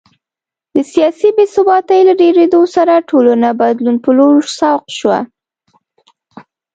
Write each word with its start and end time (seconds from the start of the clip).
د 0.73 0.77
سیاسي 0.91 1.29
بې 1.35 1.45
ثباتۍ 1.53 1.99
له 2.09 2.13
ډېرېدو 2.21 2.61
سره 2.75 2.93
ټولنه 3.09 3.49
بدلون 3.61 3.95
په 4.03 4.09
لور 4.17 4.37
سوق 4.57 4.83
شوه 4.97 5.19